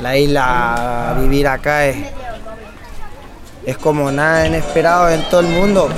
La 0.00 0.16
isla, 0.16 1.16
vivir 1.20 1.48
acá 1.48 1.86
es, 1.86 1.96
es 3.66 3.76
como 3.78 4.12
nada 4.12 4.46
inesperado 4.46 5.10
en 5.10 5.22
todo 5.28 5.40
el 5.40 5.48
mundo. 5.48 5.88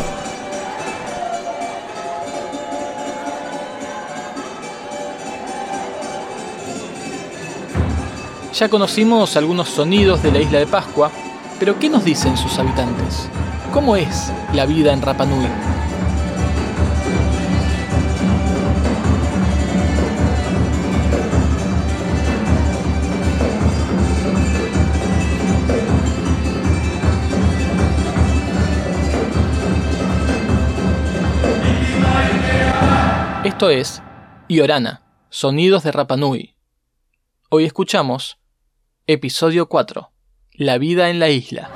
Ya 8.55 8.69
conocimos 8.69 9.37
algunos 9.37 9.69
sonidos 9.69 10.23
de 10.23 10.33
la 10.33 10.39
isla 10.39 10.59
de 10.59 10.67
Pascua, 10.67 11.11
pero 11.59 11.79
¿qué 11.79 11.89
nos 11.89 12.05
dicen 12.05 12.37
sus 12.37 12.59
habitantes? 12.59 13.29
¿Cómo 13.73 13.97
es 13.97 14.33
la 14.55 14.67
vida 14.67 14.93
en 14.93 15.03
Rapa 15.03 15.25
Nui? 15.25 15.47
Esto 33.61 33.69
es 33.69 34.03
Iorana, 34.49 35.03
Sonidos 35.29 35.83
de 35.83 35.93
Rapa 35.93 36.17
Nui. 36.17 36.57
Hoy 37.51 37.67
escuchamos 37.67 38.39
Episodio 39.07 39.69
4. 39.69 40.11
La 40.55 40.79
vida 40.79 41.11
en 41.11 41.19
la 41.19 41.29
isla. 41.29 41.69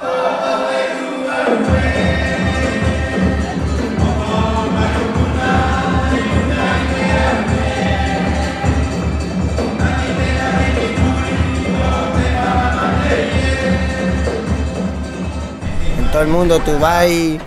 En 15.99 16.11
todo 16.11 16.23
el 16.23 16.29
mundo 16.29 16.61
tú 16.61 16.79
vas 16.79 17.07
y 17.11 17.39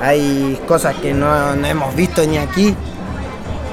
hay 0.00 0.58
cosas 0.66 0.96
que 0.96 1.12
no, 1.12 1.54
no 1.56 1.66
hemos 1.66 1.94
visto 1.94 2.24
ni 2.24 2.38
aquí, 2.38 2.74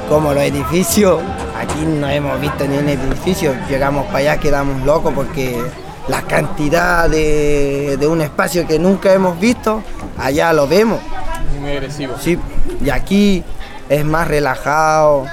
como 0.10 0.34
los 0.34 0.44
edificios. 0.44 1.20
Aquí 1.60 1.86
no 1.86 2.08
hemos 2.10 2.40
visto 2.40 2.66
ni 2.68 2.78
un 2.78 2.90
edificio. 2.90 3.54
Llegamos 3.70 4.06
para 4.08 4.20
allá, 4.20 4.38
quedamos 4.38 4.86
locos 4.86 5.14
porque 5.16 5.62
la 6.08 6.22
cantidad 6.24 7.10
de, 7.10 7.98
de 8.00 8.08
un 8.08 8.22
espacio 8.22 8.68
que 8.68 8.78
nunca 8.80 9.14
hemos 9.14 9.40
visto, 9.40 9.82
allá 10.18 10.52
lo 10.54 10.68
vemos. 10.68 11.00
Muy 11.60 11.72
agresivo. 11.72 12.16
Sí, 12.20 12.38
y 12.84 12.90
aquí 12.90 13.44
es 13.90 14.04
más 14.04 14.28
relajado. 14.28 15.26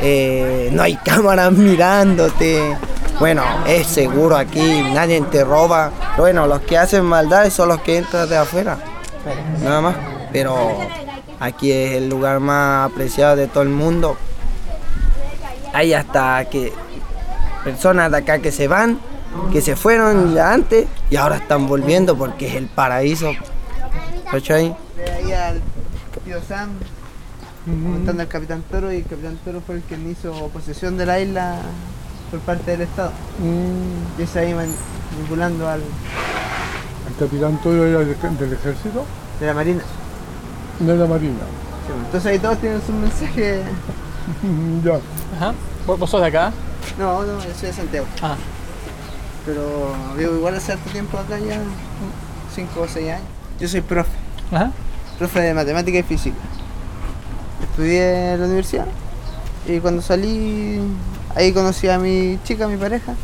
eh, 0.00 0.68
no 0.72 0.82
hay 0.82 0.96
cámaras 1.04 1.52
mirándote. 1.52 2.76
Bueno, 3.18 3.42
es 3.66 3.86
seguro 3.86 4.36
aquí, 4.36 4.82
nadie 4.92 5.20
te 5.22 5.42
roba. 5.42 5.90
Bueno, 6.18 6.46
los 6.46 6.60
que 6.60 6.76
hacen 6.76 7.04
maldades 7.04 7.54
son 7.54 7.70
los 7.70 7.80
que 7.80 7.96
entran 7.98 8.28
de 8.28 8.36
afuera. 8.36 8.76
Nada 9.62 9.80
más. 9.80 9.96
Pero 10.32 10.76
aquí 11.40 11.72
es 11.72 11.92
el 11.92 12.08
lugar 12.08 12.40
más 12.40 12.90
apreciado 12.90 13.36
de 13.36 13.46
todo 13.46 13.62
el 13.62 13.68
mundo. 13.70 14.16
Hay 15.72 15.92
hasta 15.92 16.44
que 16.46 16.72
personas 17.64 18.10
de 18.10 18.18
acá 18.18 18.38
que 18.38 18.52
se 18.52 18.68
van, 18.68 18.98
que 19.52 19.60
se 19.60 19.76
fueron 19.76 20.34
ya 20.34 20.52
antes 20.52 20.86
y 21.10 21.16
ahora 21.16 21.36
están 21.36 21.66
volviendo 21.66 22.16
porque 22.16 22.48
es 22.48 22.54
el 22.54 22.66
paraíso. 22.66 23.32
¿Cachai? 24.30 24.76
ahí 25.14 25.32
al 25.32 25.60
tío 26.24 26.40
Sam 26.48 26.70
contando 27.64 28.22
al 28.22 28.28
Capitán 28.28 28.62
Toro 28.70 28.92
y 28.92 28.96
el 28.96 29.04
Capitán 29.04 29.38
Toro 29.44 29.60
fue 29.60 29.76
el 29.76 29.82
que 29.82 29.96
hizo 29.96 30.32
posesión 30.48 30.96
de 30.96 31.06
la 31.06 31.20
isla 31.20 31.60
por 32.30 32.40
parte 32.40 32.72
del 32.72 32.82
Estado. 32.82 33.12
Y 34.18 34.22
es 34.22 34.36
ahí 34.36 34.54
vinculando 35.18 35.68
al, 35.68 35.80
El 35.80 37.16
capitán 37.18 37.60
Toro 37.62 37.84
era 37.84 37.98
del 37.98 38.52
ejército, 38.52 39.04
de 39.40 39.46
la 39.46 39.54
Marina. 39.54 39.82
De 40.80 40.96
la 40.96 41.06
marina. 41.06 41.34
Sí, 41.86 41.92
Entonces 42.04 42.26
ahí 42.32 42.38
todos 42.38 42.58
tienen 42.58 42.80
su 42.84 42.92
mensaje. 42.92 43.62
ya. 44.84 44.98
Ajá. 45.36 45.54
¿Vos, 45.86 45.98
vos 45.98 46.10
sos 46.10 46.20
de 46.20 46.26
acá? 46.28 46.52
No, 46.98 47.22
no, 47.22 47.38
yo 47.38 47.54
soy 47.58 47.68
de 47.68 47.72
Santiago. 47.74 48.06
Ah. 48.22 48.36
Pero 49.44 49.94
vivo 50.16 50.34
igual 50.36 50.54
hace 50.56 50.72
harto 50.72 50.90
tiempo 50.90 51.16
acá 51.18 51.38
ya, 51.38 51.60
5 52.54 52.80
o 52.80 52.88
6 52.88 53.08
años. 53.10 53.22
Yo 53.60 53.68
soy 53.68 53.80
profe, 53.80 54.10
Ajá. 54.50 54.72
profe 55.18 55.40
de 55.40 55.54
matemática 55.54 55.98
y 55.98 56.02
física. 56.02 56.36
Estudié 57.62 58.32
en 58.32 58.40
la 58.40 58.46
universidad 58.46 58.86
y 59.68 59.78
cuando 59.80 60.02
salí, 60.02 60.80
ahí 61.34 61.52
conocí 61.52 61.88
a 61.88 61.98
mi 61.98 62.38
chica, 62.44 62.66
mi 62.68 62.76
pareja. 62.76 63.14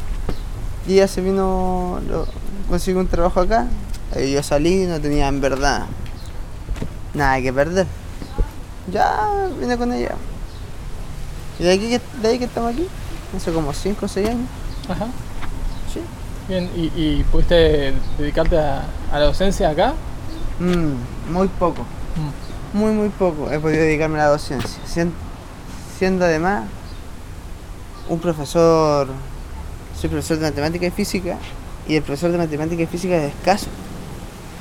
Y 0.87 0.95
ella 0.95 1.09
se 1.09 1.21
vino, 1.21 2.01
lo- 2.09 2.27
consiguió 2.69 3.01
un 3.01 3.09
trabajo 3.09 3.41
acá. 3.41 3.67
Ahí 4.15 4.33
yo 4.33 4.43
salí, 4.43 4.87
no 4.87 5.01
tenía 5.01 5.29
en 5.29 5.41
verdad 5.41 5.87
nada 7.15 7.41
que 7.41 7.53
perder. 7.53 7.87
Ya 8.93 9.49
vine 9.61 9.77
con 9.77 9.93
ella. 9.93 10.15
Y 11.59 11.65
de, 11.65 11.73
aquí, 11.73 12.01
de 12.23 12.29
ahí 12.29 12.39
que 12.39 12.45
estamos 12.47 12.73
aquí, 12.73 12.87
hace 13.37 13.53
como 13.53 13.73
5 13.73 14.07
o 14.07 14.09
6 14.09 14.29
años. 14.29 14.49
Ajá. 14.89 15.07
Sí. 15.93 16.01
Bien, 16.49 16.69
¿y, 16.75 16.87
y 16.97 17.25
pudiste 17.31 17.95
dedicarte 18.19 18.59
a, 18.59 18.83
a 19.13 19.19
la 19.19 19.27
docencia 19.27 19.71
acá? 19.71 19.95
Mm, 20.59 21.33
muy 21.33 21.49
poco. 21.49 21.83
Mm. 21.83 22.77
Muy, 22.79 22.93
muy 22.93 23.09
poco 23.11 23.51
he 23.51 23.59
podido 23.61 23.83
dedicarme 23.83 24.19
a 24.21 24.25
la 24.25 24.29
docencia. 24.31 24.81
Sien- 24.87 25.13
Siendo 25.99 26.25
además 26.25 26.65
un 28.09 28.19
profesor, 28.19 29.09
soy 30.01 30.11
profesor 30.11 30.39
de 30.39 30.47
matemática 30.51 30.87
y 30.87 30.91
física, 30.91 31.37
y 31.87 31.95
el 31.95 32.03
profesor 32.03 32.33
de 32.33 32.39
matemática 32.39 32.83
y 32.83 32.87
física 32.87 33.15
es 33.17 33.33
escaso, 33.35 33.67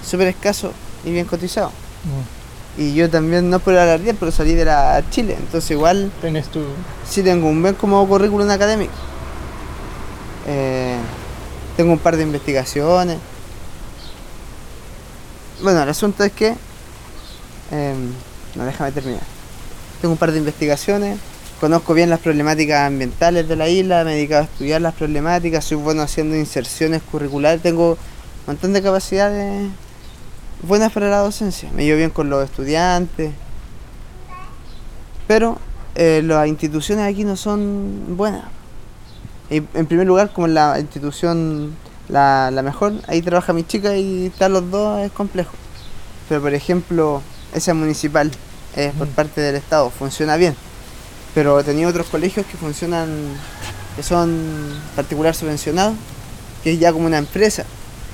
súper 0.06 0.28
escaso 0.28 0.72
y 1.04 1.12
bien 1.12 1.26
cotizado. 1.26 1.70
Mm. 1.70 2.41
Y 2.78 2.94
yo 2.94 3.10
también, 3.10 3.50
no 3.50 3.60
por 3.60 3.76
alardear, 3.76 4.16
pero 4.20 4.32
salí 4.32 4.54
de 4.54 4.66
la 4.66 5.04
Chile, 5.10 5.36
entonces 5.38 5.72
igual 5.72 6.12
Tenés 6.22 6.48
tu... 6.48 6.64
sí 7.08 7.22
tengo 7.22 7.48
un 7.50 7.62
buen 7.62 7.76
como 7.76 8.08
currículum 8.08 8.50
académico. 8.50 8.94
Eh, 10.48 10.96
tengo 11.76 11.92
un 11.92 12.00
par 12.00 12.16
de 12.16 12.24
investigaciones. 12.24 13.18
Bueno, 15.62 15.84
el 15.84 15.90
asunto 15.90 16.24
es 16.24 16.32
que... 16.32 16.56
em, 17.72 18.14
no, 18.56 18.66
déjame 18.66 18.92
terminar. 18.92 19.22
Tengo 20.00 20.14
un 20.14 20.18
par 20.18 20.32
de 20.32 20.40
investigaciones, 20.40 21.20
conozco 21.60 21.94
bien 21.94 22.10
las 22.10 22.20
problemáticas 22.20 22.88
ambientales 22.88 23.48
de 23.48 23.56
la 23.56 23.70
isla, 23.70 24.04
me 24.04 24.14
he 24.14 24.16
dedicado 24.16 24.42
a 24.42 24.46
estudiar 24.46 24.82
las 24.82 24.96
problemáticas, 24.96 25.64
soy 25.64 25.78
bueno 25.78 26.02
haciendo 26.02 26.36
inserciones 26.36 27.04
curriculares, 27.04 27.62
tengo 27.62 27.92
un 27.92 27.98
montón 28.48 28.74
de 28.74 28.82
capacidades 28.82 29.70
buenas 30.64 30.92
para 30.92 31.10
la 31.10 31.20
docencia. 31.20 31.70
Me 31.74 31.86
llevo 31.86 31.98
bien 31.98 32.10
con 32.10 32.30
los 32.30 32.44
estudiantes, 32.44 33.32
pero 35.28 35.58
eh, 35.96 36.22
las 36.24 36.48
instituciones 36.48 37.12
aquí 37.12 37.24
no 37.24 37.36
son 37.36 38.18
buenas. 38.18 38.44
Y 39.50 39.58
en 39.58 39.86
primer 39.86 40.08
lugar, 40.08 40.32
como 40.32 40.48
la 40.48 40.80
institución 40.80 41.76
la, 42.08 42.52
la 42.52 42.62
mejor, 42.62 42.94
ahí 43.08 43.22
trabaja 43.22 43.54
mi 43.54 43.64
chica 43.64 43.96
y 43.96 44.28
estar 44.28 44.50
los 44.50 44.70
dos 44.72 45.00
es 45.02 45.12
complejo. 45.12 45.52
Pero 46.30 46.42
por 46.42 46.54
ejemplo, 46.54 47.22
esa 47.54 47.74
municipal 47.74 48.32
es 48.76 48.94
por 48.94 49.08
parte 49.10 49.42
del 49.42 49.56
Estado, 49.56 49.90
funciona 49.90 50.38
bien. 50.38 50.56
Pero 51.34 51.60
he 51.60 51.64
tenido 51.64 51.90
otros 51.90 52.08
colegios 52.08 52.46
que 52.46 52.58
funcionan, 52.58 53.10
que 53.96 54.04
son 54.04 54.80
particular 54.96 55.36
subvencionados, 55.36 55.96
que 56.64 56.74
es 56.74 56.80
ya 56.80 56.92
como 56.94 57.06
una 57.06 57.18
empresa. 57.18 57.66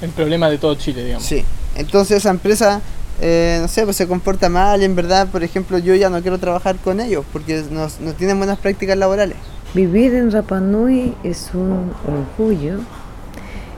El 0.02 0.12
problema 0.12 0.50
de 0.50 0.58
todo 0.58 0.76
Chile, 0.76 1.04
digamos. 1.04 1.26
Sí. 1.28 1.44
Entonces 1.78 2.18
esa 2.18 2.32
empresa, 2.32 2.82
eh, 3.22 3.60
no 3.62 3.68
sé, 3.68 3.84
pues 3.84 3.96
se 3.96 4.08
comporta 4.08 4.50
mal 4.50 4.82
en 4.82 4.96
verdad, 4.96 5.28
por 5.28 5.44
ejemplo, 5.44 5.78
yo 5.78 5.94
ya 5.94 6.10
no 6.10 6.22
quiero 6.22 6.40
trabajar 6.40 6.78
con 6.78 7.00
ellos 7.00 7.24
porque 7.32 7.64
no, 7.72 7.88
tienen 8.14 8.38
buenas 8.38 8.58
prácticas 8.58 8.98
laborales. 8.98 9.38
Vivir 9.76 10.16
en 10.16 10.32
Rapa 10.32 10.60
Nui 10.60 11.14
es 11.24 11.52
un 11.54 11.92
orgullo, 12.08 12.80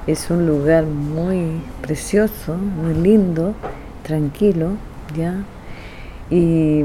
es 0.07 0.29
un 0.29 0.47
lugar 0.47 0.85
muy 0.85 1.61
precioso, 1.81 2.55
muy 2.55 2.93
lindo, 2.93 3.53
tranquilo, 4.03 4.71
¿ya? 5.17 5.35
Y 6.29 6.83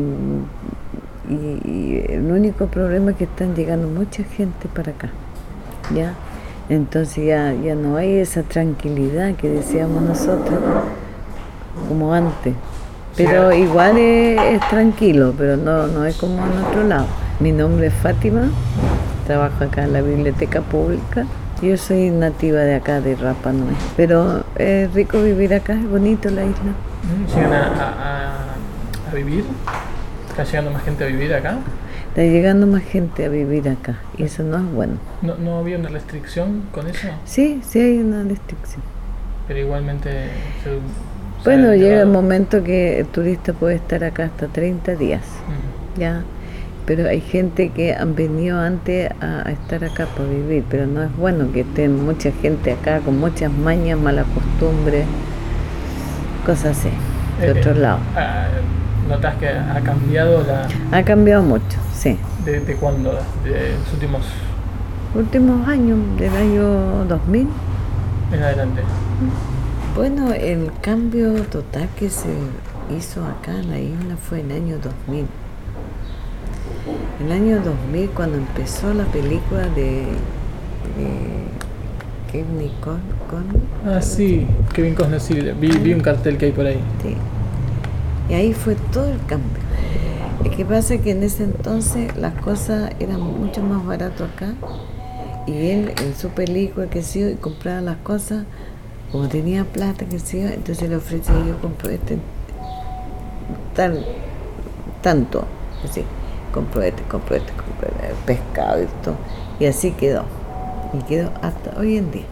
el 1.28 2.30
único 2.30 2.66
problema 2.66 3.12
es 3.12 3.18
que 3.18 3.24
están 3.24 3.54
llegando 3.54 3.86
mucha 3.86 4.24
gente 4.24 4.68
para 4.74 4.90
acá, 4.92 5.10
¿ya? 5.94 6.14
Entonces 6.68 7.26
ya, 7.26 7.52
ya 7.52 7.74
no 7.74 7.96
hay 7.96 8.14
esa 8.14 8.42
tranquilidad 8.42 9.36
que 9.36 9.48
decíamos 9.50 10.02
nosotros 10.02 10.58
como 11.88 12.12
antes. 12.14 12.54
Pero 13.16 13.52
igual 13.52 13.96
es, 13.96 14.40
es 14.40 14.68
tranquilo, 14.68 15.32
pero 15.38 15.56
no, 15.56 15.86
no 15.86 16.04
es 16.04 16.16
como 16.16 16.44
en 16.44 16.64
otro 16.64 16.82
lado. 16.84 17.06
Mi 17.40 17.52
nombre 17.52 17.86
es 17.88 17.94
Fátima, 17.94 18.48
trabajo 19.26 19.64
acá 19.64 19.84
en 19.84 19.92
la 19.92 20.00
biblioteca 20.02 20.60
pública. 20.62 21.24
Yo 21.62 21.76
soy 21.76 22.10
nativa 22.10 22.60
de 22.60 22.74
acá, 22.74 23.00
de 23.00 23.14
Rapa 23.14 23.52
Nui. 23.52 23.74
Pero 23.96 24.44
es 24.56 24.92
rico 24.92 25.22
vivir 25.22 25.54
acá, 25.54 25.74
es 25.74 25.88
bonito 25.88 26.28
la 26.30 26.42
isla. 26.44 26.72
Mm, 27.04 27.34
¿Llegan 27.36 27.52
a, 27.52 27.66
a- 27.68 29.10
a- 29.10 29.14
vivir? 29.14 29.44
¿Está 30.28 30.42
llegando 30.44 30.72
más 30.72 30.82
gente 30.82 31.04
a 31.04 31.06
vivir 31.06 31.32
acá? 31.34 31.58
Está 32.08 32.22
llegando 32.22 32.66
más 32.66 32.82
gente 32.82 33.24
a 33.24 33.28
vivir 33.28 33.68
acá 33.68 33.96
y 34.18 34.24
eso 34.24 34.42
no 34.42 34.56
es 34.56 34.64
bueno. 34.72 34.94
¿No, 35.22 35.36
no 35.36 35.58
había 35.58 35.78
una 35.78 35.88
restricción 35.88 36.62
con 36.72 36.88
eso? 36.88 37.06
Sí, 37.24 37.60
sí 37.66 37.78
hay 37.80 37.98
una 37.98 38.24
restricción. 38.24 38.82
Pero 39.46 39.60
igualmente... 39.60 40.10
se 40.64 40.70
Bueno, 41.44 41.74
llega 41.74 42.00
el 42.02 42.08
momento 42.08 42.62
que 42.64 43.00
el 43.00 43.06
turista 43.06 43.52
puede 43.52 43.74
estar 43.76 44.02
acá 44.02 44.24
hasta 44.24 44.46
30 44.48 44.94
días, 44.94 45.22
Ujú. 45.46 46.00
¿ya? 46.00 46.22
Pero 46.86 47.08
hay 47.08 47.20
gente 47.20 47.70
que 47.70 47.94
han 47.94 48.14
venido 48.14 48.58
antes 48.58 49.10
a, 49.20 49.46
a 49.48 49.50
estar 49.52 49.84
acá 49.84 50.06
para 50.06 50.28
vivir, 50.28 50.64
pero 50.70 50.86
no 50.86 51.02
es 51.02 51.14
bueno 51.16 51.50
que 51.52 51.60
estén 51.60 52.04
mucha 52.04 52.30
gente 52.42 52.72
acá 52.72 53.00
con 53.00 53.18
muchas 53.18 53.50
mañas, 53.52 53.98
malas 53.98 54.26
costumbres, 54.34 55.04
cosas 56.46 56.78
así, 56.78 56.90
de 57.40 57.46
Eh, 57.48 57.50
otro 57.60 57.72
eh, 57.72 57.74
lado. 57.76 57.98
ah, 58.16 58.46
¿Notas 59.08 59.34
que 59.36 59.48
ha 59.48 59.80
cambiado 59.84 60.42
la... 60.44 60.66
Ha 60.98 61.02
cambiado 61.04 61.42
mucho, 61.42 61.78
sí. 61.94 62.16
¿De, 62.44 62.60
de 62.60 62.74
cuándo? 62.76 63.12
¿De 63.44 63.76
los 63.78 63.92
últimos 63.92 64.22
Últimos 65.14 65.68
años, 65.68 65.98
del 66.18 66.34
año 66.34 67.04
2000. 67.06 67.48
en 68.32 68.42
adelante? 68.42 68.80
Bueno, 69.94 70.32
el 70.32 70.70
cambio 70.80 71.32
total 71.44 71.88
que 71.96 72.10
se 72.10 72.28
hizo 72.96 73.24
acá 73.24 73.52
en 73.52 73.70
la 73.70 73.78
isla 73.78 74.16
fue 74.16 74.40
en 74.40 74.50
el 74.50 74.62
año 74.62 74.78
2000. 74.78 75.26
El 77.24 77.32
año 77.32 77.60
2000, 77.62 78.10
cuando 78.10 78.36
empezó 78.38 78.92
la 78.92 79.04
película 79.04 79.62
de, 79.68 80.02
de 80.96 81.46
Kevin 82.32 82.70
Con- 82.80 83.00
Ah, 83.86 84.02
sí, 84.02 84.46
Kevin 84.72 84.94
Costner, 84.94 85.20
sí, 85.20 85.34
vi, 85.60 85.68
vi 85.78 85.92
un 85.94 86.00
cartel 86.00 86.36
que 86.38 86.46
hay 86.46 86.52
por 86.52 86.66
ahí. 86.66 86.80
sí. 87.02 87.16
Y 88.28 88.32
ahí 88.34 88.52
fue 88.54 88.74
todo 88.90 89.06
el 89.10 89.18
cambio. 89.26 89.50
Es 90.44 90.56
que 90.56 90.64
pasa 90.64 90.96
que 90.98 91.10
en 91.12 91.22
ese 91.22 91.44
entonces 91.44 92.16
las 92.16 92.34
cosas 92.34 92.90
eran 92.98 93.20
mucho 93.20 93.62
más 93.62 93.84
barato 93.86 94.24
acá 94.24 94.54
y 95.46 95.52
él 95.68 95.92
en 96.02 96.14
su 96.16 96.30
película 96.30 96.86
que 96.88 97.02
sí 97.02 97.22
y 97.22 97.34
compraba 97.34 97.80
las 97.82 97.96
cosas 97.98 98.44
como 99.14 99.28
tenía 99.28 99.62
plata 99.62 100.06
que 100.06 100.18
sí 100.18 100.40
entonces 100.40 100.88
le 100.88 100.96
ofrecía 100.96 101.36
yo 101.46 101.56
compro 101.60 101.88
este 101.88 102.18
tal 103.76 104.04
tanto 105.02 105.44
así 105.84 106.02
compro 106.52 106.82
este 106.82 107.00
compro 107.04 107.36
este 107.36 107.52
compro 107.52 107.90
este, 107.90 108.12
pescado 108.26 108.82
y 108.82 108.86
todo 109.04 109.14
y 109.60 109.66
así 109.66 109.92
quedó 109.92 110.24
y 110.92 111.04
quedó 111.04 111.30
hasta 111.42 111.78
hoy 111.78 111.96
en 111.96 112.10
día. 112.10 112.24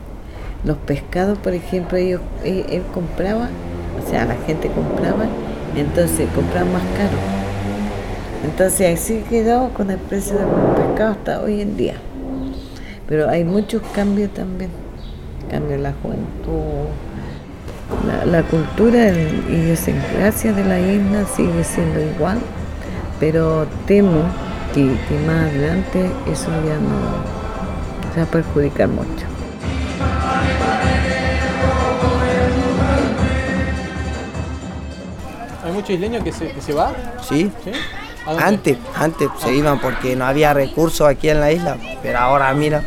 Los 0.64 0.76
pescados 0.78 1.38
por 1.38 1.54
ejemplo 1.54 1.98
ellos 1.98 2.20
él, 2.42 2.82
compraba 2.92 3.48
o 4.04 4.10
sea 4.10 4.24
la 4.24 4.34
gente 4.44 4.68
compraba 4.68 5.26
entonces 5.76 6.28
compraba 6.34 6.68
más 6.68 6.82
caro. 6.96 7.16
Entonces 8.42 9.00
así 9.00 9.22
quedó 9.30 9.68
con 9.68 9.88
el 9.92 9.98
precio 9.98 10.34
del 10.34 10.48
pescado 10.48 11.12
hasta 11.12 11.42
hoy 11.42 11.60
en 11.60 11.76
día. 11.76 11.94
Pero 13.06 13.30
hay 13.30 13.44
muchos 13.44 13.82
cambios 13.94 14.34
también. 14.34 14.81
Cambio 15.52 15.76
la 15.76 15.92
juventud, 16.02 16.88
la, 18.06 18.24
la 18.24 18.42
cultura 18.42 19.10
y 19.10 19.52
idiosincrasia 19.52 20.54
de 20.54 20.64
la 20.64 20.80
isla 20.80 21.26
sigue 21.36 21.62
siendo 21.62 22.00
igual, 22.00 22.38
pero 23.20 23.66
temo 23.86 24.22
que, 24.72 24.96
que 25.08 25.18
más 25.26 25.50
adelante 25.50 26.10
eso 26.26 26.48
ya 26.66 26.76
no 26.76 28.12
se 28.14 28.20
va 28.20 28.26
a 28.26 28.30
perjudicar 28.30 28.88
mucho. 28.88 29.26
¿Hay 35.66 35.72
muchos 35.72 35.90
isleños 35.90 36.24
que 36.24 36.32
se, 36.32 36.50
que 36.50 36.60
se 36.62 36.72
va? 36.72 36.94
Sí, 37.22 37.52
antes, 38.26 38.78
antes 38.96 39.28
se 39.38 39.54
iban 39.54 39.78
porque 39.80 40.16
no 40.16 40.24
había 40.24 40.54
recursos 40.54 41.06
aquí 41.06 41.28
en 41.28 41.40
la 41.40 41.52
isla, 41.52 41.76
pero 42.02 42.18
ahora 42.20 42.52
mira, 42.54 42.82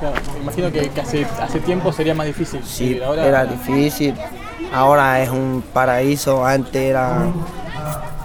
Claro, 0.00 0.16
me 0.34 0.40
imagino 0.42 0.70
que, 0.70 0.88
que 0.90 1.00
hace, 1.00 1.26
hace 1.40 1.60
tiempo 1.60 1.92
sería 1.92 2.14
más 2.14 2.26
difícil. 2.26 2.60
sí, 2.64 2.88
vivir. 2.88 3.04
ahora, 3.04 3.26
era 3.26 3.44
difícil, 3.46 4.14
ahora 4.74 5.22
es 5.22 5.30
un 5.30 5.64
paraíso, 5.72 6.44
antes 6.44 6.76
era, 6.76 7.18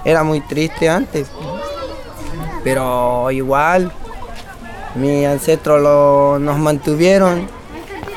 era 0.04 0.22
muy 0.22 0.40
triste 0.42 0.88
antes, 0.90 1.28
pero 2.62 3.30
igual 3.30 3.90
mis 4.94 5.26
ancestros 5.26 5.80
lo- 5.80 6.38
nos 6.38 6.58
mantuvieron, 6.58 7.48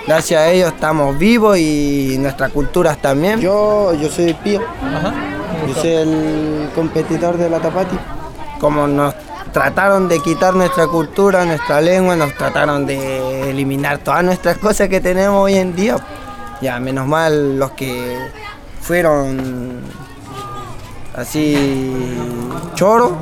gracias 0.05 0.41
a 0.41 0.49
ellos 0.49 0.73
estamos 0.73 1.17
vivos 1.17 1.57
y 1.57 2.17
nuestras 2.19 2.51
culturas 2.51 2.97
también. 2.97 3.39
Yo, 3.39 3.93
yo 3.93 4.09
soy 4.09 4.25
el 4.25 4.35
Pío. 4.35 4.61
Ajá. 4.83 5.13
Yo 5.67 5.73
soy 5.81 5.91
el 5.93 6.69
competidor 6.75 7.37
de 7.37 7.49
la 7.49 7.59
Tapati. 7.59 7.97
Como 8.59 8.85
nos 8.87 9.15
trataron 9.55 10.09
de 10.09 10.19
quitar 10.19 10.53
nuestra 10.53 10.85
cultura, 10.85 11.45
nuestra 11.45 11.79
lengua, 11.79 12.17
nos 12.17 12.33
trataron 12.33 12.85
de 12.85 13.51
eliminar 13.51 13.99
todas 13.99 14.21
nuestras 14.21 14.57
cosas 14.65 14.89
que 14.89 14.99
tenemos 14.99 15.41
hoy 15.41 15.53
en 15.53 15.73
día. 15.73 15.95
Ya, 16.61 16.77
menos 16.81 17.07
mal 17.07 17.57
los 17.57 17.71
que 17.71 18.17
fueron 18.81 19.79
así 21.15 22.17
choros, 22.73 23.13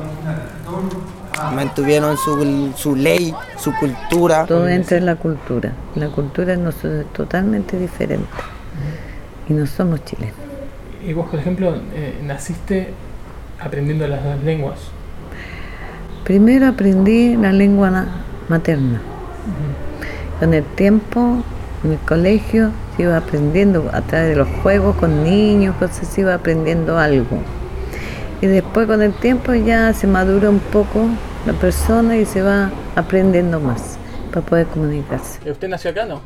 mantuvieron 1.54 2.16
su, 2.16 2.72
su 2.76 2.96
ley, 2.96 3.32
su 3.56 3.72
cultura. 3.76 4.44
Todo 4.44 4.66
entra 4.66 4.96
en 4.96 5.06
la 5.06 5.14
cultura. 5.14 5.70
La 5.94 6.08
cultura 6.08 6.54
es 6.54 6.60
totalmente 7.12 7.78
diferente 7.78 8.26
y 9.48 9.52
no 9.52 9.68
somos 9.68 10.04
chilenos. 10.04 10.34
Y 11.06 11.12
vos, 11.12 11.30
por 11.30 11.38
ejemplo, 11.38 11.76
eh, 11.94 12.20
naciste 12.24 12.92
aprendiendo 13.60 14.08
las 14.08 14.24
dos 14.24 14.42
lenguas. 14.42 14.80
Primero 16.24 16.66
aprendí 16.68 17.36
la 17.36 17.52
lengua 17.52 17.90
na- 17.90 18.08
materna. 18.48 19.00
Con 20.40 20.54
el 20.54 20.64
tiempo, 20.64 21.42
en 21.84 21.92
el 21.92 21.98
colegio, 21.98 22.70
se 22.96 23.02
iba 23.02 23.16
aprendiendo 23.16 23.90
a 23.92 24.00
través 24.02 24.30
de 24.30 24.36
los 24.36 24.48
juegos 24.62 24.96
con 24.96 25.22
niños, 25.22 25.74
cosas, 25.76 26.08
se 26.08 26.22
iba 26.22 26.34
aprendiendo 26.34 26.98
algo. 26.98 27.38
Y 28.40 28.46
después 28.46 28.86
con 28.86 29.02
el 29.02 29.12
tiempo 29.12 29.54
ya 29.54 29.92
se 29.92 30.06
madura 30.06 30.50
un 30.50 30.58
poco 30.60 31.06
la 31.46 31.52
persona 31.52 32.16
y 32.16 32.24
se 32.26 32.42
va 32.42 32.70
aprendiendo 32.96 33.60
más 33.60 33.96
para 34.32 34.44
poder 34.44 34.66
comunicarse. 34.66 35.38
Eh, 35.44 35.50
¿Usted 35.52 35.68
nació 35.68 35.90
acá, 35.90 36.04
no? 36.04 36.20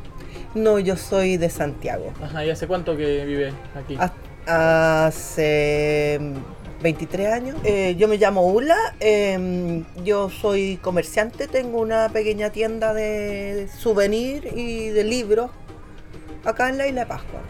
No, 0.54 0.78
yo 0.78 0.96
soy 0.96 1.36
de 1.36 1.50
Santiago. 1.50 2.12
Ajá, 2.24 2.44
¿y 2.44 2.50
hace 2.50 2.66
cuánto 2.66 2.96
que 2.96 3.24
vive 3.26 3.52
aquí? 3.76 3.96
Hace 4.46 6.20
23 6.82 7.26
años. 7.28 7.56
Eh, 7.64 7.96
yo 7.98 8.08
me 8.08 8.16
llamo 8.16 8.46
Ula, 8.46 8.76
eh, 9.00 9.82
yo 10.04 10.30
soy 10.30 10.78
comerciante, 10.80 11.48
tengo 11.48 11.80
una 11.80 12.08
pequeña 12.10 12.50
tienda 12.50 12.94
de 12.94 13.68
souvenir 13.78 14.48
y 14.54 14.88
de 14.88 15.04
libros 15.04 15.50
acá 16.44 16.68
en 16.68 16.78
la 16.78 16.86
isla 16.86 17.02
de 17.02 17.06
Pascua. 17.06 17.40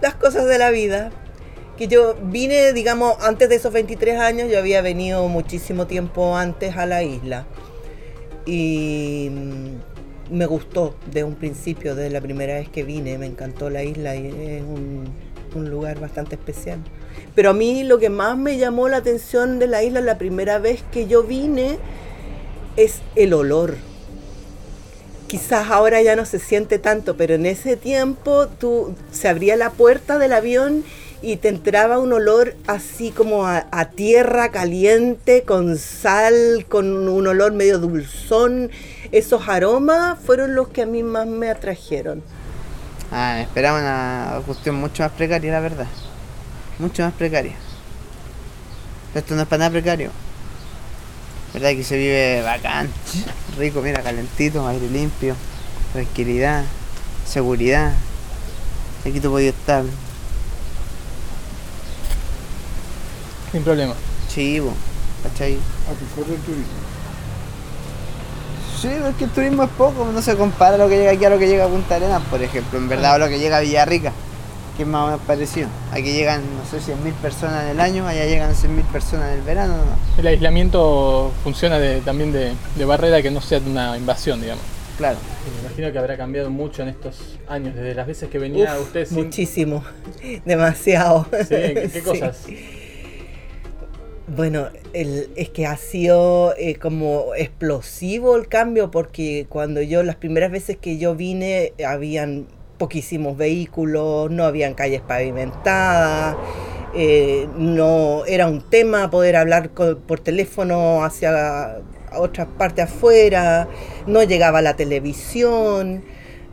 Las 0.00 0.14
cosas 0.14 0.46
de 0.46 0.58
la 0.58 0.70
vida. 0.70 1.10
Que 1.76 1.88
yo 1.88 2.14
vine, 2.22 2.72
digamos, 2.72 3.16
antes 3.20 3.50
de 3.50 3.56
esos 3.56 3.70
23 3.70 4.18
años, 4.18 4.50
yo 4.50 4.58
había 4.58 4.80
venido 4.80 5.28
muchísimo 5.28 5.86
tiempo 5.86 6.34
antes 6.34 6.74
a 6.74 6.86
la 6.86 7.02
isla. 7.02 7.46
Y 8.46 9.28
mm, 9.30 10.34
me 10.34 10.46
gustó 10.46 10.96
de 11.12 11.22
un 11.22 11.34
principio, 11.34 11.94
desde 11.94 12.10
la 12.10 12.22
primera 12.22 12.54
vez 12.54 12.70
que 12.70 12.82
vine, 12.82 13.18
me 13.18 13.26
encantó 13.26 13.68
la 13.68 13.82
isla 13.82 14.16
y 14.16 14.26
es 14.26 14.62
un, 14.62 15.04
un 15.56 15.70
lugar 15.70 15.98
bastante 16.00 16.36
especial. 16.36 16.78
Pero 17.34 17.50
a 17.50 17.52
mí 17.52 17.84
lo 17.84 17.98
que 17.98 18.10
más 18.10 18.36
me 18.38 18.56
llamó 18.58 18.88
la 18.88 18.98
atención 18.98 19.58
de 19.58 19.66
la 19.66 19.82
isla 19.82 20.00
la 20.00 20.18
primera 20.18 20.58
vez 20.58 20.82
que 20.90 21.06
yo 21.06 21.22
vine 21.22 21.78
es 22.76 23.00
el 23.14 23.34
olor. 23.34 23.76
Quizás 25.26 25.70
ahora 25.70 26.00
ya 26.02 26.14
no 26.14 26.24
se 26.24 26.38
siente 26.38 26.78
tanto, 26.78 27.16
pero 27.16 27.34
en 27.34 27.46
ese 27.46 27.76
tiempo 27.76 28.46
tú 28.46 28.94
se 29.10 29.28
abría 29.28 29.56
la 29.56 29.70
puerta 29.70 30.18
del 30.18 30.32
avión 30.32 30.84
y 31.20 31.36
te 31.36 31.48
entraba 31.48 31.98
un 31.98 32.12
olor 32.12 32.54
así 32.66 33.10
como 33.10 33.46
a, 33.46 33.66
a 33.72 33.90
tierra 33.90 34.50
caliente, 34.50 35.42
con 35.42 35.78
sal, 35.78 36.66
con 36.68 37.08
un 37.08 37.26
olor 37.26 37.52
medio 37.52 37.78
dulzón. 37.78 38.70
Esos 39.10 39.48
aromas 39.48 40.18
fueron 40.20 40.54
los 40.54 40.68
que 40.68 40.82
a 40.82 40.86
mí 40.86 41.02
más 41.02 41.26
me 41.26 41.50
atrajeron. 41.50 42.22
Ah, 43.12 43.40
esperaba 43.40 43.78
una 43.80 44.42
cuestión 44.44 44.76
mucho 44.76 45.02
más 45.02 45.12
precaria, 45.12 45.52
la 45.52 45.60
verdad. 45.60 45.86
Mucho 46.78 47.02
más 47.04 47.12
precaria. 47.14 47.54
Pero 49.12 49.24
esto 49.24 49.34
no 49.34 49.42
es 49.42 49.48
para 49.48 49.60
nada 49.60 49.70
precario. 49.70 50.10
¿Verdad 51.54 51.70
que 51.70 51.84
se 51.84 51.96
vive 51.96 52.42
bacán? 52.42 52.90
Rico, 53.56 53.80
mira, 53.80 54.02
calentito, 54.02 54.66
aire 54.68 54.90
limpio, 54.90 55.34
tranquilidad, 55.92 56.64
seguridad. 57.26 57.92
Aquí 59.06 59.20
tú 59.20 59.30
podías 59.30 59.54
estar 59.54 59.84
Sin 63.52 63.62
problema. 63.62 63.94
chivo, 64.28 64.74
¿cachai? 65.22 65.54
A 65.54 65.94
tu 65.94 66.20
el 66.20 66.40
turismo. 66.40 66.85
Sí, 68.80 68.88
es 68.88 69.14
que 69.16 69.24
el 69.24 69.30
turismo 69.30 69.62
es 69.64 69.70
poco, 69.70 70.06
no 70.12 70.20
se 70.22 70.36
compara 70.36 70.76
lo 70.76 70.88
que 70.88 70.98
llega 70.98 71.10
aquí 71.12 71.24
a 71.24 71.30
lo 71.30 71.38
que 71.38 71.48
llega 71.48 71.64
a 71.64 71.68
Punta 71.68 71.96
Arenas, 71.96 72.22
por 72.30 72.42
ejemplo, 72.42 72.78
en 72.78 72.88
verdad, 72.88 73.14
o 73.16 73.18
lo 73.18 73.28
que 73.28 73.38
llega 73.38 73.56
a 73.56 73.60
Villarrica. 73.60 74.12
que 74.76 74.82
es 74.82 74.88
más 74.88 75.04
o 75.04 75.06
menos 75.06 75.20
parecido. 75.26 75.68
Aquí 75.90 76.12
llegan, 76.12 76.42
no 76.42 76.62
sé, 76.70 76.80
100.000 76.92 77.12
personas 77.14 77.64
en 77.64 77.70
el 77.70 77.80
año, 77.80 78.06
allá 78.06 78.26
llegan 78.26 78.54
100.000 78.54 78.82
personas 78.92 79.30
en 79.32 79.38
el 79.38 79.42
verano. 79.42 79.72
¿no? 79.74 80.20
El 80.20 80.26
aislamiento 80.26 81.32
funciona 81.42 81.78
de- 81.78 82.02
también 82.02 82.30
de, 82.30 82.52
de 82.76 82.84
barrera 82.84 83.22
que 83.22 83.30
no 83.30 83.40
sea 83.40 83.58
de 83.60 83.70
una 83.70 83.96
invasión, 83.96 84.38
digamos. 84.42 84.62
Claro. 84.98 85.16
Me 85.54 85.66
imagino 85.66 85.90
que 85.92 85.98
habrá 85.98 86.18
cambiado 86.18 86.50
mucho 86.50 86.82
en 86.82 86.88
estos 86.88 87.16
años, 87.48 87.74
desde 87.74 87.94
las 87.94 88.06
veces 88.06 88.28
que 88.28 88.38
venía 88.38 88.74
Uf, 88.78 88.86
usted 88.88 89.06
sin... 89.06 89.16
Muchísimo, 89.24 89.82
demasiado. 90.44 91.26
Sí, 91.32 91.46
¿qué, 91.48 91.90
qué 91.92 92.32
Sí. 92.46 92.75
Bueno, 94.28 94.68
el- 94.92 95.30
es 95.36 95.50
que 95.50 95.66
ha 95.66 95.76
sido 95.76 96.54
eh, 96.56 96.74
como 96.76 97.34
explosivo 97.36 98.36
el 98.36 98.48
cambio 98.48 98.90
porque 98.90 99.46
cuando 99.48 99.80
yo, 99.82 100.02
las 100.02 100.16
primeras 100.16 100.50
veces 100.50 100.76
que 100.78 100.98
yo 100.98 101.14
vine, 101.14 101.74
habían 101.86 102.48
poquísimos 102.78 103.36
vehículos, 103.36 104.30
no 104.30 104.44
habían 104.44 104.74
calles 104.74 105.00
pavimentadas, 105.00 106.36
eh, 106.94 107.46
no 107.56 108.24
era 108.26 108.48
un 108.48 108.68
tema 108.68 109.10
poder 109.10 109.36
hablar 109.36 109.70
por 109.70 110.18
teléfono 110.20 111.04
hacia 111.04 111.78
otras 112.16 112.48
partes 112.58 112.86
afuera, 112.86 113.68
no 114.06 114.22
llegaba 114.24 114.60
la 114.60 114.74
televisión. 114.74 116.02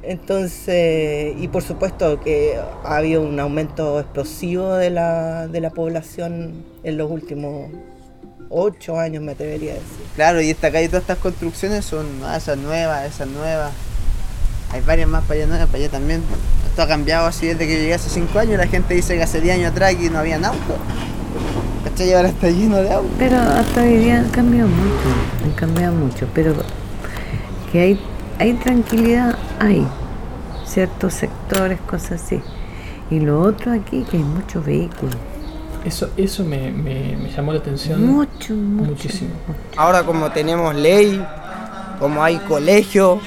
Entonces, 0.03 1.33
y 1.39 1.48
por 1.48 1.63
supuesto 1.63 2.19
que 2.19 2.60
ha 2.83 2.98
habido 2.98 3.22
un 3.22 3.39
aumento 3.39 4.00
explosivo 4.00 4.74
de 4.74 4.89
la, 4.89 5.48
de 5.48 5.62
la 5.62 5.69
población 5.69 6.65
en 6.83 6.98
los 6.98 7.10
últimos 7.10 7.69
ocho 8.50 9.00
años, 9.00 9.24
me 9.24 9.31
atrevería 9.31 9.72
a 9.72 9.75
decir. 9.75 10.05
Claro, 10.15 10.41
y 10.41 10.50
esta 10.50 10.72
calle, 10.72 10.88
todas 10.88 11.03
estas 11.03 11.17
construcciones 11.17 11.86
son 11.86 12.05
ah, 12.24 12.38
esas 12.38 12.57
nuevas, 12.57 13.05
esas 13.05 13.27
nuevas. 13.27 13.72
Hay 14.72 14.81
varias 14.81 15.07
más 15.07 15.24
para 15.24 15.36
allá 15.39 15.48
nuevas, 15.48 15.67
para 15.67 15.79
allá 15.79 15.89
también. 15.89 16.22
Esto 16.67 16.81
ha 16.81 16.88
cambiado 16.88 17.27
así 17.27 17.48
desde 17.48 17.67
que 17.67 17.79
llegué 17.79 17.93
hace 17.93 18.10
5 18.10 18.39
años. 18.39 18.57
La 18.57 18.67
gente 18.67 18.93
dice 18.93 19.15
que 19.15 19.24
hace 19.24 19.39
10 19.39 19.55
años 19.55 19.72
atrás 19.72 19.93
aquí 19.93 20.10
no 20.10 20.19
había 20.19 20.36
auto. 20.38 20.77
¿Cachai? 21.83 22.10
Y 22.10 22.13
ahora 22.13 22.29
está 22.29 22.50
lleno 22.50 22.77
de 22.77 22.91
autos. 22.91 23.12
Pero 23.17 23.38
hasta 23.38 23.81
hoy 23.81 23.98
día 23.98 24.19
han 24.19 24.29
cambiado 24.29 24.67
mucho, 24.67 25.45
han 25.45 25.51
cambiado 25.51 25.93
mucho, 25.93 26.27
pero 26.33 26.55
que 27.72 27.79
hay, 27.79 28.00
hay 28.40 28.54
tranquilidad, 28.54 29.36
hay 29.60 29.86
ciertos 30.66 31.13
sectores, 31.13 31.80
cosas 31.82 32.22
así. 32.24 32.42
Y 33.10 33.20
lo 33.20 33.42
otro 33.42 33.72
aquí, 33.74 34.04
que 34.10 34.18
hay 34.18 34.24
muchos 34.24 34.66
vehículos, 34.66 35.16
Eso, 35.86 36.10
eso 36.18 36.44
me, 36.46 36.72
me- 36.72 37.18
me 37.18 37.30
llamó 37.30 37.52
la 37.52 37.60
atención 37.60 38.06
mucho, 38.06 38.54
mucho. 38.54 38.90
muchísimo. 38.92 39.32
Ahora 39.75 40.04
como 40.04 40.32
tenemos 40.32 40.74
ley, 40.74 41.22
como 42.00 42.24
hay 42.24 42.38
colegio, 42.38 43.20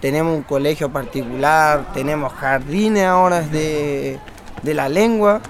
tenemos 0.00 0.36
un 0.36 0.42
colegio 0.42 0.90
particular, 0.92 1.86
tenemos 1.94 2.32
jardines 2.34 3.04
ahora 3.06 3.40
de, 3.40 4.18
de 4.62 4.74
la 4.74 4.88
lengua. 4.88 5.40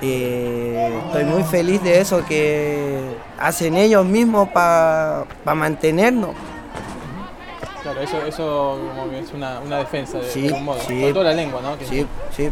eh, 0.00 0.92
estoy 1.06 1.24
muy 1.24 1.42
feliz 1.44 1.82
de 1.82 2.00
eso 2.00 2.24
que 2.26 2.98
hacen 3.38 3.74
ellos 3.76 4.04
mismos 4.06 4.48
para 4.48 5.24
mantenernos. 5.54 6.30
Claro, 7.82 8.00
eso, 8.00 8.24
eso 8.24 8.78
como 8.94 9.10
que 9.10 9.18
es 9.18 9.32
una, 9.32 9.58
una 9.60 9.78
defensa 9.78 10.18
de, 10.18 10.30
Sí, 10.30 10.42
de 10.42 10.48
algún 10.48 10.64
modo. 10.64 10.78
sí. 10.80 11.00
Sobre 11.00 11.12
todo 11.12 11.24
la 11.24 11.32
lengua, 11.32 11.60
¿no? 11.62 11.76
Que- 11.78 11.86
Sí, 11.86 12.06
sí. 12.36 12.48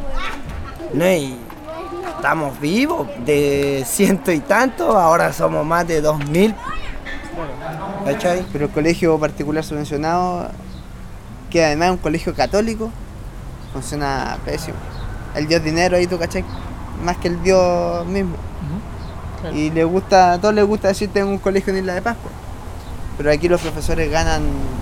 No, 0.93 1.07
y 1.09 1.37
estamos 2.17 2.59
vivos, 2.61 3.07
de 3.25 3.85
ciento 3.87 4.33
y 4.33 4.41
tanto, 4.41 4.99
ahora 4.99 5.33
somos 5.33 5.65
más 5.65 5.87
de 5.87 6.01
dos 6.01 6.19
mil. 6.29 6.55
¿Cachai? 8.05 8.45
Pero 8.53 8.65
el 8.67 8.71
colegio 8.73 9.19
particular 9.19 9.63
subvencionado, 9.63 10.49
que 11.51 11.65
además 11.65 11.87
es 11.89 11.93
un 11.93 11.99
colegio 11.99 12.35
católico, 12.35 12.91
funciona 13.73 14.37
pésimo. 14.45 14.77
El 15.37 15.47
dios 15.47 15.63
dinero 15.63 15.97
ahí, 15.97 16.07
tú 16.07 16.19
cachai, 16.19 16.45
más 17.05 17.17
que 17.19 17.29
el 17.29 17.43
dios 17.43 18.05
mismo. 18.07 18.37
claro. 19.41 19.55
Y 19.57 19.71
le 19.71 19.85
gusta, 19.85 20.33
a 20.33 20.41
todos 20.41 20.55
les 20.55 20.65
gusta 20.67 20.89
decir 20.89 21.11
tengo 21.13 21.31
un 21.31 21.39
colegio 21.39 21.73
en 21.73 21.79
Isla 21.81 21.95
de 21.95 22.03
Pascua. 22.03 22.31
Pero 23.21 23.33
aquí 23.33 23.51
los 23.51 23.61
profesores 23.61 24.11
ganan 24.11 24.41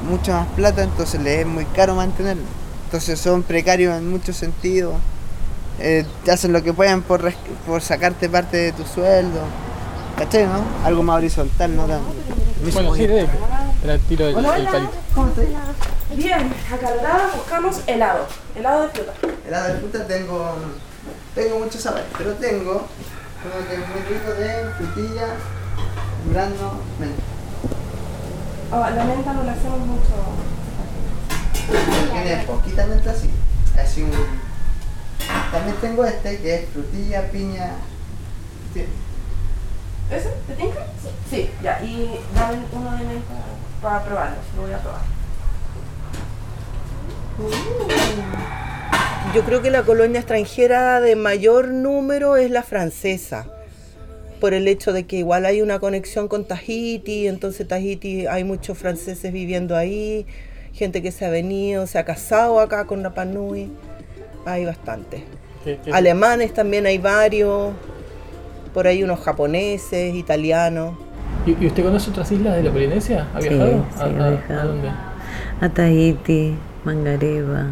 mucho 0.09 0.31
más 0.33 0.47
plata, 0.55 0.85
entonces 0.85 1.21
les 1.21 1.41
es 1.41 1.47
muy 1.47 1.65
caro 1.65 1.97
mantenerlo. 1.97 2.45
Entonces 2.85 3.19
son 3.19 3.43
precarios 3.43 3.99
en 3.99 4.09
muchos 4.09 4.37
sentidos. 4.37 4.95
Eh, 5.81 6.07
te 6.25 6.31
hacen 6.31 6.53
lo 6.53 6.63
que 6.63 6.73
pueden 6.73 7.03
por, 7.03 7.33
por 7.67 7.83
sacarte 7.83 8.29
parte 8.29 8.57
de 8.57 8.71
tu 8.71 8.85
sueldo. 8.85 9.41
¿Cachai, 10.17 10.47
no? 10.47 10.63
Algo 10.85 11.03
más 11.03 11.17
horizontal, 11.17 11.75
¿no? 11.75 11.87
Tan- 11.87 12.01
Bueno, 12.73 12.95
sí, 12.95 13.09
de, 13.09 13.27
era 13.83 13.99
tiro 14.09 14.29
el, 14.29 14.37
el 14.39 14.45
palito. 14.45 14.93
Bien, 16.15 16.55
acalorada 16.73 17.31
buscamos 17.35 17.81
helado. 17.89 18.25
Helado 18.55 18.83
de 18.85 18.89
fruta. 18.91 19.13
Helado 19.49 19.75
de 19.75 19.81
fruta 19.81 20.07
tengo, 20.07 20.55
tengo 21.35 21.59
muchos 21.59 21.83
sabores, 21.83 22.07
pero 22.17 22.35
tengo 22.35 22.87
uno 23.45 23.69
que 23.69 23.77
muy 23.79 24.01
rico 24.09 24.31
de 24.33 24.71
frutilla, 24.77 25.27
durazno, 26.25 26.75
menta. 27.01 27.23
Ah, 28.71 28.91
la 28.91 29.05
menta 29.05 29.33
no 29.33 29.43
la 29.45 29.53
hacemos 29.53 29.81
mucho. 29.81 30.15
Tiene 32.13 32.45
poquita 32.45 32.87
menta 32.87 33.11
así, 33.11 33.31
así 33.81 34.03
un... 34.03 34.11
También 35.53 35.77
tengo 35.81 36.05
este 36.05 36.39
que 36.39 36.55
es 36.55 36.69
frutilla, 36.71 37.31
piña... 37.31 37.73
sí. 38.75 38.85
¿Ese? 40.11 40.31
¿Te 40.47 40.55
tinca? 40.55 40.87
Sí. 41.03 41.09
Sí, 41.31 41.51
ya. 41.63 41.83
Y 41.83 42.19
dame 42.35 42.59
uno 42.73 42.93
de 42.93 43.05
menta 43.05 43.35
para 43.83 44.05
probarlo. 44.05 44.37
Lo 44.57 44.63
voy 44.63 44.73
a 44.73 44.79
probar. 44.79 45.01
Yo 49.35 49.45
creo 49.45 49.63
que 49.63 49.71
la 49.71 49.83
colonia 49.83 50.21
extranjera 50.21 51.01
de 51.01 51.15
mayor 51.15 51.69
número 51.69 52.37
es 52.37 52.51
la 52.51 52.63
francesa, 52.63 53.47
por 54.39 54.55
el 54.55 54.69
hecho 54.69 54.93
de 54.93 55.05
que 55.07 55.17
igual 55.17 55.45
hay 55.47 55.63
una 55.63 55.79
conexión 55.79 56.29
con 56.29 56.45
Tahiti, 56.45 57.27
entonces 57.27 57.67
Tahiti 57.69 58.27
hay 58.27 58.45
muchos 58.45 58.79
franceses 58.79 59.33
viviendo 59.33 59.77
ahí, 59.77 60.27
gente 60.73 61.03
que 61.03 61.11
se 61.13 61.27
ha 61.27 61.31
venido, 61.31 61.87
se 61.87 61.99
ha 61.99 62.05
casado 62.05 62.61
acá 62.61 62.87
con 62.87 63.03
Rapa 63.03 63.25
Nui, 63.25 63.71
hay 64.47 64.65
bastante. 64.65 65.25
Alemanes 65.93 66.55
también 66.55 66.87
hay 66.87 66.99
varios, 66.99 67.73
por 68.73 68.87
ahí 68.87 69.03
unos 69.03 69.21
japoneses, 69.21 70.15
italianos. 70.15 70.95
¿Y, 71.47 71.63
y 71.63 71.67
usted 71.67 71.83
conoce 71.85 72.11
otras 72.11 72.31
islas 72.33 72.57
de 72.57 72.63
la 72.63 72.71
Polinesia? 72.71 73.27
¿Ha 73.35 73.41
Sí, 73.41 73.49
viajado? 73.49 73.85
sí, 73.97 74.03
¿A, 74.03 74.07
he 74.07 74.17
a- 74.21 74.25
a 74.27 74.31
viajado. 74.31 74.69
dónde? 74.69 74.89
A 75.61 75.69
Tahiti, 75.69 76.55
Mangareva. 76.85 77.67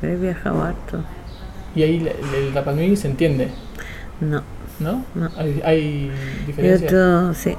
Pero 0.00 0.12
he 0.14 0.16
viajado 0.16 0.62
harto. 0.62 1.04
Y 1.74 1.82
ahí 1.82 2.00
la- 2.00 2.10
el 2.10 2.52
Rapa 2.54 2.72
Nui 2.72 2.96
se 2.96 3.08
entiende, 3.08 3.48
No, 4.20 4.42
¿no? 4.80 5.04
No. 5.14 5.30
Hay, 5.36 5.60
hay 5.64 6.12
y 6.42 6.46
diferencias. 6.46 6.92
otro, 6.92 7.34
sí, 7.34 7.56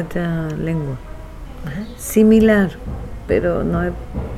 otra 0.00 0.48
lengua. 0.50 0.96
Similar, 1.96 2.70
pero 3.28 3.62
no 3.64 3.82
es 3.84 3.92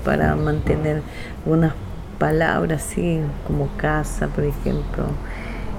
para 0.04 0.37
mantener 0.37 1.02
unas 1.46 1.73
palabras 2.18 2.82
así, 2.84 3.20
como 3.46 3.68
casa, 3.76 4.28
por 4.28 4.44
ejemplo, 4.44 5.04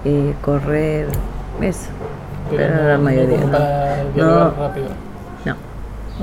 eh, 0.04 0.34
correr, 0.42 1.08
eso. 1.62 1.88
Pero, 2.50 2.76
no, 2.76 2.84
la 2.90 2.98
mayoría 2.98 3.38
no. 3.40 3.52
para 3.52 4.04
No, 4.16 4.52
rápido. 4.52 4.88
no, 5.46 5.52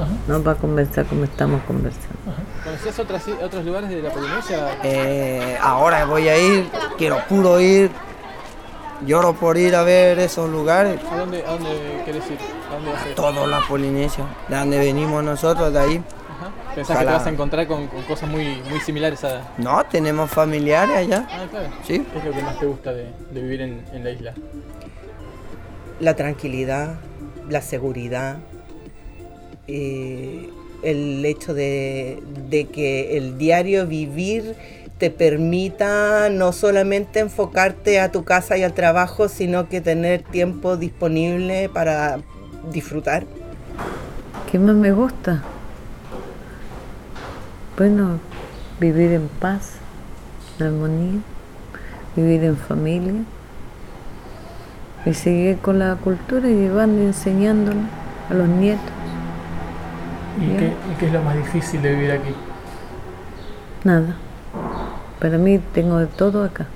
Ajá, 0.02 0.08
no 0.28 0.40
para 0.42 0.58
conversar 0.58 1.04
como 1.06 1.24
estamos 1.24 1.62
conversando. 1.62 2.08
¿Conocías 2.64 2.98
otros 2.98 3.64
lugares 3.64 3.90
de 3.90 4.02
la 4.02 4.10
Polinesia? 4.10 4.78
Eh, 4.84 5.56
ahora 5.60 6.04
voy 6.04 6.28
a 6.28 6.38
ir, 6.38 6.68
quiero 6.96 7.18
puro 7.28 7.60
ir, 7.60 7.90
lloro 9.06 9.34
por 9.34 9.56
ir 9.56 9.74
a 9.74 9.82
ver 9.82 10.18
esos 10.18 10.48
lugares. 10.50 11.00
¿A 11.10 11.16
dónde, 11.16 11.44
a 11.44 11.52
dónde 11.52 12.02
querés 12.04 12.30
ir? 12.30 12.38
¿A 12.70 12.74
dónde 12.74 12.92
vas 12.92 13.02
a 13.04 13.08
ir? 13.08 13.14
Toda 13.14 13.46
la 13.46 13.60
Polinesia, 13.68 14.24
de 14.48 14.56
donde 14.56 14.78
venimos 14.78 15.22
nosotros, 15.24 15.72
de 15.72 15.78
ahí. 15.78 15.96
Ajá. 16.30 16.74
Pensás 16.74 16.98
que 16.98 17.04
te 17.04 17.10
vas 17.10 17.26
a 17.26 17.30
encontrar 17.30 17.66
con, 17.66 17.86
con 17.88 18.02
cosas 18.02 18.28
muy, 18.28 18.62
muy 18.68 18.80
similares 18.80 19.22
a... 19.24 19.42
No, 19.58 19.84
tenemos 19.84 20.30
familiares 20.30 20.96
allá. 20.96 21.26
Ah, 21.30 21.46
claro. 21.50 21.68
Sí. 21.86 22.04
¿Qué 22.12 22.18
es 22.18 22.24
lo 22.24 22.32
que 22.32 22.42
más 22.42 22.58
te 22.58 22.66
gusta 22.66 22.92
de, 22.92 23.12
de 23.30 23.40
vivir 23.40 23.60
en, 23.62 23.84
en 23.92 24.04
la 24.04 24.10
isla? 24.10 24.34
la 26.00 26.16
tranquilidad, 26.16 26.96
la 27.48 27.62
seguridad, 27.62 28.38
eh, 29.68 30.50
el 30.82 31.24
hecho 31.24 31.54
de, 31.54 32.20
de 32.48 32.64
que 32.66 33.16
el 33.16 33.38
diario 33.38 33.86
vivir 33.86 34.56
te 35.02 35.10
permita 35.10 36.28
no 36.30 36.52
solamente 36.52 37.18
enfocarte 37.18 37.98
a 37.98 38.12
tu 38.12 38.22
casa 38.22 38.56
y 38.56 38.62
al 38.62 38.72
trabajo, 38.72 39.28
sino 39.28 39.68
que 39.68 39.80
tener 39.80 40.22
tiempo 40.22 40.76
disponible 40.76 41.68
para 41.68 42.20
disfrutar. 42.72 43.26
¿Qué 44.48 44.60
más 44.60 44.76
me 44.76 44.92
gusta? 44.92 45.42
Bueno, 47.76 48.20
vivir 48.78 49.10
en 49.10 49.26
paz, 49.26 49.72
en 50.60 50.66
armonía, 50.66 51.20
vivir 52.14 52.44
en 52.44 52.56
familia 52.56 53.24
y 55.04 55.14
seguir 55.14 55.58
con 55.58 55.80
la 55.80 55.96
cultura 55.96 56.48
y 56.48 56.54
llevando 56.54 57.02
y 57.02 57.06
enseñándolo 57.06 57.80
a 58.30 58.34
los 58.34 58.46
nietos. 58.46 58.92
¿Y 60.40 60.56
qué, 60.56 60.66
y 60.66 60.94
qué 61.00 61.06
es 61.06 61.12
lo 61.12 61.22
más 61.22 61.36
difícil 61.36 61.82
de 61.82 61.92
vivir 61.92 62.12
aquí? 62.12 62.32
Nada. 63.82 64.14
Para 65.22 65.38
mí 65.38 65.60
tengo 65.72 65.98
de 65.98 66.08
todo 66.08 66.42
acá. 66.42 66.66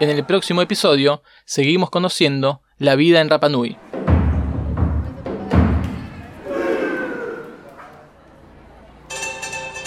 En 0.00 0.10
el 0.10 0.22
próximo 0.26 0.60
episodio 0.60 1.22
seguimos 1.46 1.88
conociendo 1.88 2.60
la 2.76 2.94
vida 2.94 3.22
en 3.22 3.30
Rapa 3.30 3.48
Nui. 3.48 3.78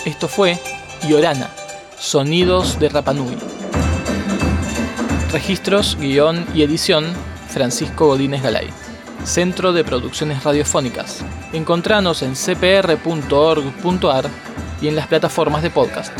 Esto 0.05 0.27
fue 0.27 0.57
Yorana, 1.07 1.51
Sonidos 1.99 2.79
de 2.79 2.89
Rapa 2.89 3.13
Nui. 3.13 3.37
Registros, 5.31 5.95
guion 5.99 6.47
y 6.55 6.63
edición, 6.63 7.13
Francisco 7.55 8.07
Godínez 8.07 8.43
Galay. 8.43 8.67
Centro 9.23 9.71
de 9.71 9.85
Producciones 9.85 10.43
Radiofónicas. 10.43 11.23
Encontranos 11.53 12.21
en 12.21 12.35
cpr.org.ar 12.35 14.25
y 14.81 14.89
en 14.89 14.95
las 14.97 15.07
plataformas 15.07 15.63
de 15.63 15.69
podcast. 15.69 16.11